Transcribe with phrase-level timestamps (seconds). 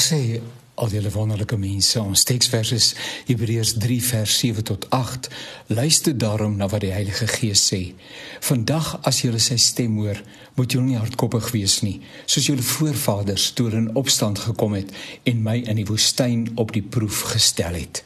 [0.00, 0.40] Dag sê
[0.80, 2.00] al die wonderlike mense.
[2.00, 2.86] Ons teksvers is
[3.28, 5.28] Hebreërs 3 vers 7 tot 8.
[5.66, 7.80] Luister daarom na wat die Heilige Gees sê.
[8.40, 10.22] Vandag as jy sy stem hoor,
[10.56, 14.88] moet jy nie hardkoppig wees nie, soos julle voorvaders toe in opstand gekom het
[15.28, 18.00] en my in die woestyn op die proef gestel het.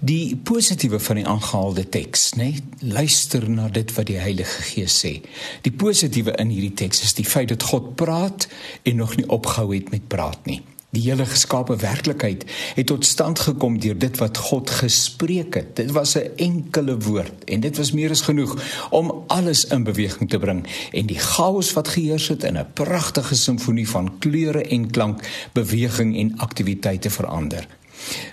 [0.00, 4.96] Die positiewe van die aangehaalde teks, nê, nee, luister na dit wat die Heilige Gees
[5.04, 5.18] sê.
[5.60, 8.48] Die positiewe in hierdie teks is die feit dat God praat
[8.88, 10.62] en nog nie opgehou het met praat nie.
[10.92, 12.42] Die hele geskape werklikheid
[12.76, 15.70] het tot stand gekom deur dit wat God gespreek het.
[15.76, 18.52] Dit was 'n enkele woord en dit was meer as genoeg
[18.90, 23.34] om alles in beweging te bring en die chaos wat geheers het in 'n pragtige
[23.34, 25.20] simfonie van kleure en klank,
[25.52, 27.66] beweging en aktiwiteite verander.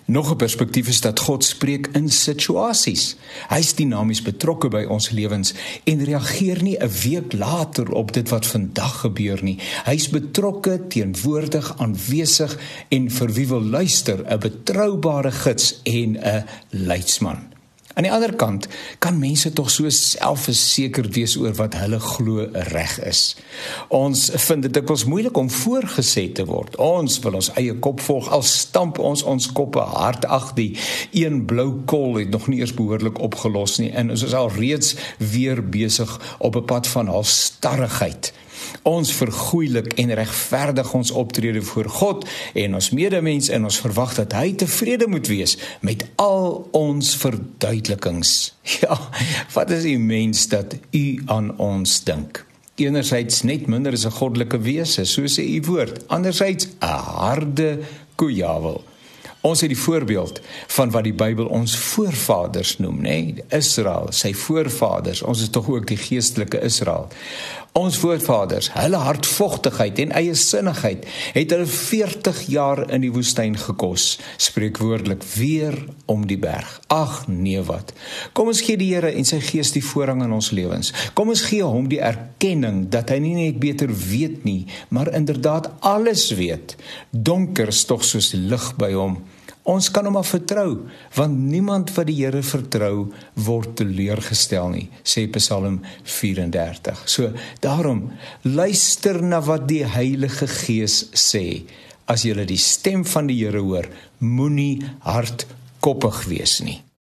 [0.06, 3.16] Nog 'n perspektief is dat God spreek in situasies.
[3.48, 8.48] Hy's dinamies betrokke by ons lewens en reageer nie 'n week later op dit wat
[8.48, 9.58] vandag gebeur nie.
[9.86, 12.58] Hy's betrokke, teenwoordig, aanwesig
[12.90, 17.59] en vir wie wil luister, 'n betroubare gids en 'n leidsman.
[17.94, 18.68] Aan die ander kant
[19.02, 23.22] kan mense tog so selfverseker wees oor wat hulle glo reg is.
[23.90, 26.78] Ons vind dit dikwels moeilik om voorgesê te word.
[26.78, 30.70] Ons wil ons eie kop volg al stamp ons ons koppe hard ag die
[31.18, 34.94] een blou kol het nog nie eers behoorlik opgelos nie en ons is al reeds
[35.18, 38.34] weer besig op 'n pad van halstarrigheid.
[38.88, 44.36] Ons vergoeilik en regverdig ons optrede voor God en ons medemens en ons verwag dat
[44.38, 48.38] hy tevrede moet wees met al ons verduidelikings.
[48.80, 48.96] Ja,
[49.54, 52.46] wat is die mens dat u aan ons dink?
[52.80, 56.08] Enerzijds net minder as 'n goddelike wese, so sê u woord.
[56.08, 57.80] Anderzijds 'n harde
[58.16, 58.84] kojawel.
[59.42, 63.16] Ons het die voorbeeld van wat die Bybel ons voorvaders noem, nê?
[63.24, 63.46] Nee?
[63.56, 65.22] Israel, sy voorvaders.
[65.24, 67.08] Ons is tog ook die geestelike Israel.
[67.80, 71.06] Ons voorvaders, hulle hartvogtigheid en eie sinnigheid
[71.36, 75.78] het hulle 40 jaar in die woestyn gekos, spreekwoordelik weer
[76.10, 76.74] om die berg.
[76.92, 77.94] Ag nee wat.
[78.36, 80.92] Kom ons gee die Here en sy Gees die voorrang in ons lewens.
[81.16, 85.72] Kom ons gee hom die erkenning dat hy nie net beter weet nie, maar inderdaad
[85.86, 86.76] alles weet.
[87.14, 89.22] Donker is tog soos lig by hom.
[89.70, 93.10] Ons kan hom maar vertrou, want niemand wat die Here vertrou
[93.46, 97.04] word teleurgestel nie, sê Psalm 34.
[97.06, 97.30] So
[97.62, 98.08] daarom
[98.48, 101.66] luister na wat die Heilige Gees sê.
[102.10, 103.86] As jy die stem van die Here hoor,
[104.20, 106.80] moenie hardkoppig wees nie.